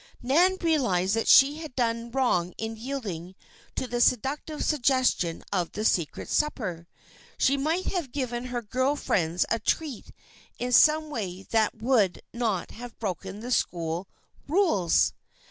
Nan 0.23 0.57
realized 0.61 1.15
that 1.15 1.27
she 1.27 1.57
had 1.57 1.75
done 1.75 2.09
wrong 2.09 2.55
in 2.57 2.75
yielding 2.75 3.35
to 3.75 3.85
the 3.85 4.01
seductive 4.01 4.65
suggestion 4.65 5.43
of 5.53 5.73
the 5.73 5.85
secret 5.85 6.27
supper. 6.27 6.87
She 7.37 7.55
might 7.55 7.85
have 7.85 8.11
given 8.11 8.45
her 8.45 8.63
girl 8.63 8.95
friends 8.95 9.45
a 9.51 9.59
treat 9.59 10.07
in 10.57 10.71
some 10.71 11.11
way 11.11 11.43
that 11.51 11.83
would 11.83 12.23
not 12.33 12.71
have 12.71 12.97
broken 12.97 13.41
the 13.41 13.51
school 13.51 14.07
rules. 14.47 15.13